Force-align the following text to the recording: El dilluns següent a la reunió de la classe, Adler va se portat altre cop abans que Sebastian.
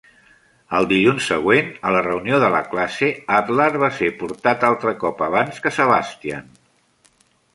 El 0.77 0.85
dilluns 0.91 1.25
següent 1.31 1.67
a 1.89 1.91
la 1.95 1.99
reunió 2.05 2.39
de 2.45 2.49
la 2.55 2.61
classe, 2.71 3.11
Adler 3.39 3.67
va 3.85 3.91
se 3.99 4.09
portat 4.23 4.67
altre 4.71 4.93
cop 5.05 5.23
abans 5.29 5.63
que 5.67 5.75
Sebastian. 5.79 6.49